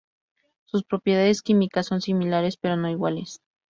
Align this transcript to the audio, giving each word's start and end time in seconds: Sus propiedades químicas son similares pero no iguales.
Sus 0.65 0.83
propiedades 0.83 1.43
químicas 1.43 1.85
son 1.85 2.01
similares 2.01 2.57
pero 2.57 2.75
no 2.75 2.89
iguales. 2.89 3.39